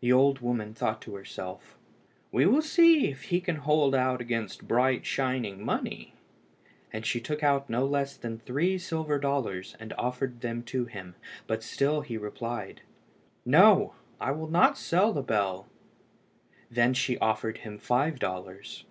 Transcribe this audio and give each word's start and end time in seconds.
The 0.00 0.12
old 0.12 0.40
woman 0.40 0.74
thought 0.74 1.00
to 1.02 1.14
herself 1.14 1.78
"We 2.32 2.44
will 2.44 2.60
see 2.60 3.06
if 3.08 3.22
he 3.30 3.40
can 3.40 3.54
hold 3.54 3.94
out 3.94 4.20
against 4.20 4.66
bright 4.66 5.06
shining 5.06 5.64
money," 5.64 6.14
and 6.92 7.06
she 7.06 7.20
took 7.20 7.44
out 7.44 7.70
no 7.70 7.86
less 7.86 8.16
than 8.16 8.40
three 8.40 8.78
silver 8.78 9.16
dollars 9.16 9.76
and 9.78 9.92
offered 9.92 10.40
them 10.40 10.64
to 10.64 10.86
him, 10.86 11.14
but 11.46 11.62
he 11.62 11.68
still 11.68 12.02
replied 12.02 12.80
"No, 13.46 13.94
I 14.20 14.32
will 14.32 14.48
not 14.50 14.76
sell 14.76 15.12
the 15.12 15.22
bell." 15.22 15.68
She 16.74 17.14
then 17.14 17.18
offered 17.22 17.58
him 17.58 17.78
five 17.78 18.18
dollars. 18.18 18.86